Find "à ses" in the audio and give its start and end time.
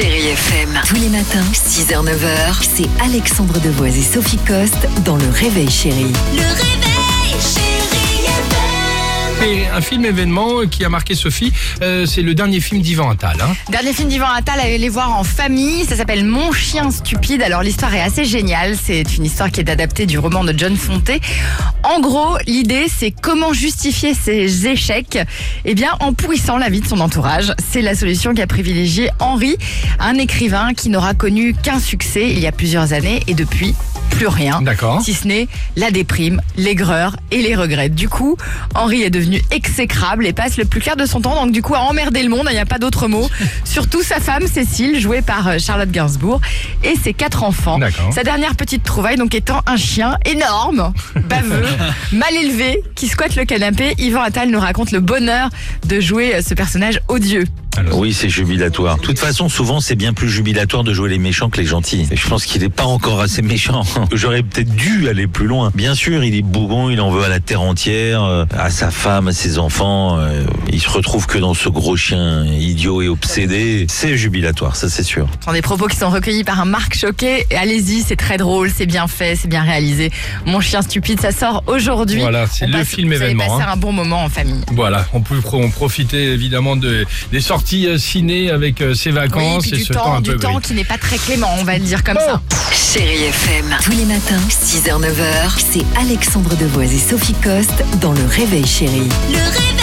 69.28-69.58